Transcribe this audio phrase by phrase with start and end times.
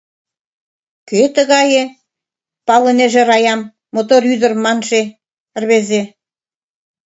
[1.09, 1.83] —Кӧ тыгае?—
[2.67, 3.61] палынеже Раям
[3.93, 5.01] «мотор ӱдыр» манше
[5.61, 6.01] рвезе.